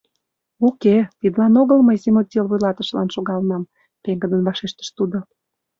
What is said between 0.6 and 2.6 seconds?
Уке, тидлан огыл мый земотдел